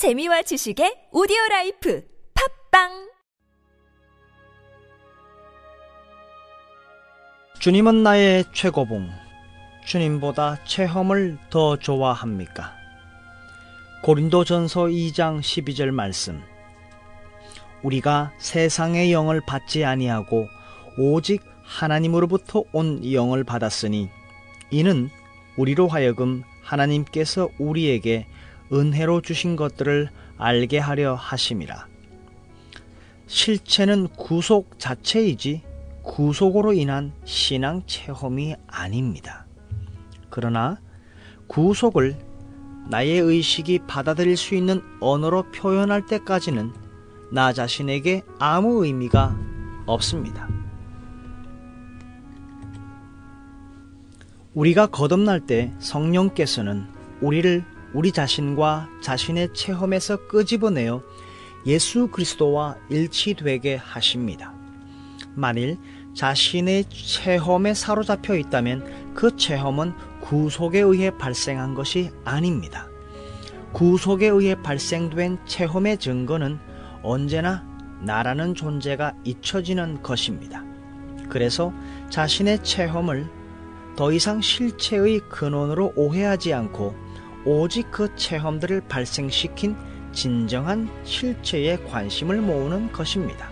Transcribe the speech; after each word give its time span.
재미와 0.00 0.40
지식의 0.40 1.12
오디오 1.12 1.36
life 1.50 2.02
팟빵 2.70 3.10
주님은 7.58 8.02
나의 8.02 8.46
최고봉. 8.54 9.10
주님보다 9.84 10.64
체험을 10.64 11.36
더 11.50 11.76
좋아합니까? 11.76 12.72
고린도전서 14.02 14.84
2장 14.84 15.40
12절 15.40 15.90
말씀. 15.90 16.42
우리가 17.82 18.32
세상의 18.38 19.12
영을 19.12 19.42
받지 19.46 19.84
아니하고 19.84 20.48
오직 20.96 21.42
하나님으로부터 21.62 22.64
온 22.72 23.12
영을 23.12 23.44
받았으니 23.44 24.08
이는 24.70 25.10
우리로 25.58 25.88
하여금 25.88 26.42
하나님께서 26.62 27.50
우리에게 27.58 28.26
은혜로 28.72 29.20
주신 29.22 29.56
것들을 29.56 30.08
알게 30.38 30.78
하려 30.78 31.14
하심이라. 31.14 31.86
실체는 33.26 34.08
구속 34.08 34.78
자체이지 34.78 35.62
구속으로 36.02 36.72
인한 36.72 37.12
신앙 37.24 37.82
체험이 37.86 38.56
아닙니다. 38.66 39.46
그러나 40.30 40.80
구속을 41.46 42.16
나의 42.88 43.20
의식이 43.20 43.80
받아들일 43.86 44.36
수 44.36 44.54
있는 44.54 44.82
언어로 45.00 45.50
표현할 45.52 46.06
때까지는 46.06 46.72
나 47.32 47.52
자신에게 47.52 48.22
아무 48.38 48.84
의미가 48.84 49.36
없습니다. 49.86 50.48
우리가 54.54 54.86
거듭날 54.86 55.46
때 55.46 55.72
성령께서는 55.78 56.86
우리를 57.20 57.64
우리 57.92 58.12
자신과 58.12 58.88
자신의 59.00 59.52
체험에서 59.52 60.28
끄집어내어 60.28 61.02
예수 61.66 62.08
그리스도와 62.08 62.76
일치되게 62.88 63.76
하십니다. 63.76 64.54
만일 65.34 65.76
자신의 66.14 66.84
체험에 66.88 67.74
사로잡혀 67.74 68.36
있다면 68.36 69.12
그 69.14 69.36
체험은 69.36 69.92
구속에 70.20 70.80
의해 70.80 71.10
발생한 71.10 71.74
것이 71.74 72.10
아닙니다. 72.24 72.88
구속에 73.72 74.28
의해 74.28 74.60
발생된 74.60 75.38
체험의 75.46 75.98
증거는 75.98 76.58
언제나 77.02 77.64
나라는 78.02 78.54
존재가 78.54 79.14
잊혀지는 79.24 80.02
것입니다. 80.02 80.64
그래서 81.28 81.72
자신의 82.08 82.64
체험을 82.64 83.28
더 83.96 84.12
이상 84.12 84.40
실체의 84.40 85.20
근원으로 85.28 85.92
오해하지 85.96 86.54
않고 86.54 87.09
오직 87.44 87.90
그 87.90 88.14
체험들을 88.16 88.82
발생시킨 88.88 89.76
진정한 90.12 90.90
실체에 91.04 91.76
관심을 91.84 92.40
모으는 92.40 92.92
것입니다. 92.92 93.48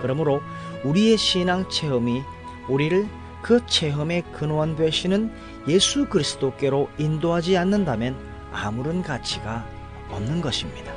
그러므로 0.00 0.40
우리의 0.84 1.16
신앙 1.16 1.68
체험이 1.68 2.22
우리를 2.68 3.06
그 3.42 3.64
체험의 3.66 4.22
근원 4.32 4.76
되시는 4.76 5.32
예수 5.68 6.06
그리스도께로 6.08 6.88
인도하지 6.98 7.56
않는다면 7.56 8.16
아무런 8.52 9.02
가치가 9.02 9.66
없는 10.10 10.40
것입니다. 10.40 10.92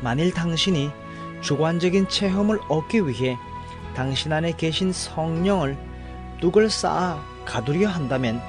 만일 0.00 0.32
당신이 0.32 0.90
주관적인 1.40 2.08
체험을 2.08 2.60
얻기 2.68 3.06
위해 3.06 3.36
당신 3.94 4.32
안에 4.32 4.52
계신 4.56 4.92
성령을 4.92 5.76
뚝을 6.40 6.70
쌓아 6.70 7.22
가두려 7.44 7.88
한다면 7.88 8.40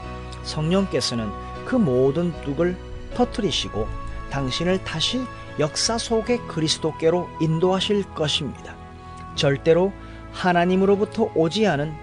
성령께서는 0.43 1.29
그 1.65 1.75
모든 1.75 2.31
뚝을 2.41 2.77
터뜨리시고 3.17 3.87
당신을 4.29 4.83
다시 4.83 5.25
역사 5.59 5.97
속의 5.97 6.47
그리스도께로 6.47 7.27
인도하실 7.41 8.13
것입니다. 8.13 8.75
절대로 9.35 9.91
하나님으로부터 10.31 11.31
오지 11.33 11.65
않은 11.65 11.93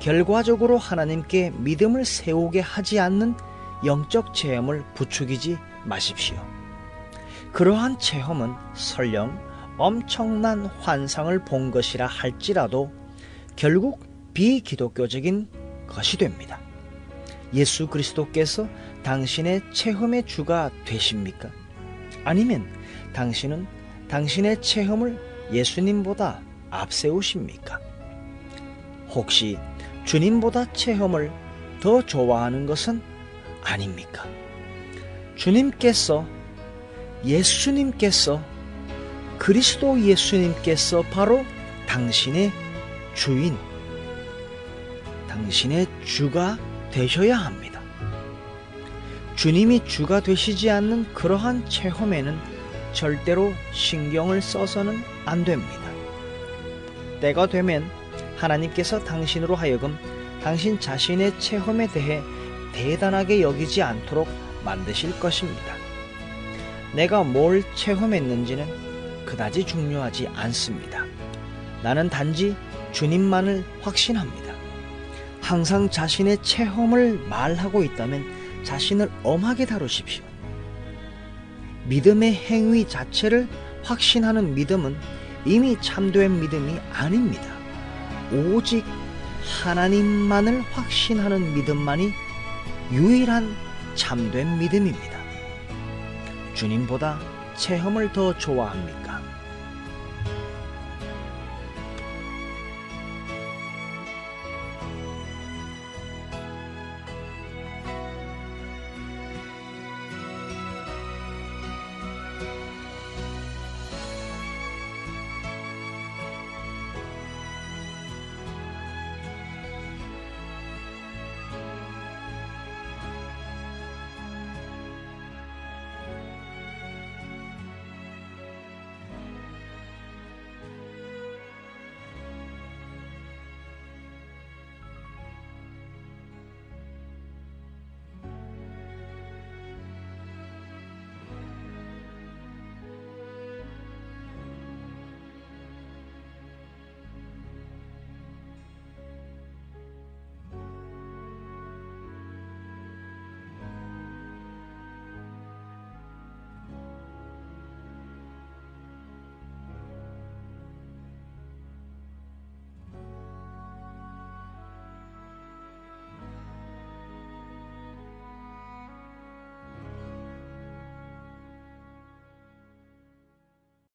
결과적으로 0.00 0.78
하나님께 0.78 1.52
믿음을 1.56 2.04
세우게 2.04 2.60
하지 2.60 2.98
않는 2.98 3.36
영적 3.84 4.32
체험을 4.32 4.84
부추기지 4.94 5.58
마십시오. 5.84 6.36
그러한 7.52 7.98
체험은 7.98 8.54
설령 8.74 9.38
엄청난 9.76 10.66
환상을 10.80 11.44
본 11.44 11.70
것이라 11.70 12.06
할지라도 12.06 12.90
결국 13.54 14.00
비기독교적인 14.32 15.48
것이 15.86 16.16
됩니다. 16.16 16.58
예수 17.52 17.86
그리스도께서 17.86 18.66
당신의 19.04 19.60
체험의 19.72 20.24
주가 20.24 20.70
되십니까? 20.84 21.50
아니면 22.24 22.66
당신은 23.12 23.66
당신의 24.08 24.62
체험을 24.62 25.20
예수님보다 25.52 26.40
앞세우십니까? 26.70 27.78
혹시 29.10 29.58
주님보다 30.04 30.72
체험을 30.72 31.30
더 31.80 32.04
좋아하는 32.04 32.66
것은 32.66 33.02
아닙니까? 33.62 34.26
주님께서 35.36 36.26
예수님께서 37.24 38.42
그리스도 39.38 40.00
예수님께서 40.00 41.02
바로 41.10 41.44
당신의 41.86 42.50
주인, 43.14 43.56
당신의 45.28 45.86
주가 46.04 46.58
되셔야 46.90 47.36
합니다. 47.36 47.73
주님이 49.44 49.84
주가 49.84 50.20
되시지 50.20 50.70
않는 50.70 51.12
그러한 51.12 51.68
체험에는 51.68 52.34
절대로 52.94 53.52
신경을 53.74 54.40
써서는 54.40 54.98
안 55.26 55.44
됩니다. 55.44 55.82
때가 57.20 57.44
되면 57.48 57.84
하나님께서 58.38 59.04
당신으로 59.04 59.54
하여금 59.54 59.98
당신 60.42 60.80
자신의 60.80 61.38
체험에 61.38 61.88
대해 61.88 62.22
대단하게 62.72 63.42
여기지 63.42 63.82
않도록 63.82 64.28
만드실 64.64 65.20
것입니다. 65.20 65.74
내가 66.94 67.22
뭘 67.22 67.62
체험했는지는 67.74 68.64
그다지 69.26 69.66
중요하지 69.66 70.28
않습니다. 70.28 71.04
나는 71.82 72.08
단지 72.08 72.56
주님만을 72.92 73.62
확신합니다. 73.82 74.54
항상 75.42 75.90
자신의 75.90 76.38
체험을 76.40 77.18
말하고 77.28 77.84
있다면 77.84 78.43
자신을 78.64 79.10
엄하게 79.22 79.66
다루십시오. 79.66 80.24
믿음의 81.86 82.34
행위 82.34 82.88
자체를 82.88 83.48
확신하는 83.82 84.54
믿음은 84.54 84.96
이미 85.44 85.76
참된 85.80 86.40
믿음이 86.40 86.78
아닙니다. 86.92 87.44
오직 88.32 88.84
하나님만을 89.62 90.62
확신하는 90.72 91.54
믿음만이 91.54 92.12
유일한 92.92 93.54
참된 93.94 94.58
믿음입니다. 94.58 95.18
주님보다 96.54 97.20
체험을 97.56 98.12
더 98.12 98.36
좋아합니까? 98.38 99.03